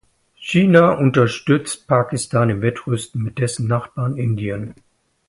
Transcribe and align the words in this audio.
China 0.39 0.93
unterstützt 0.97 1.85
Pakistan 1.87 2.49
im 2.49 2.63
Wettrüsten 2.63 3.21
mit 3.21 3.37
dessen 3.37 3.67
Nachbarn 3.67 4.17
Indien. 4.17 4.73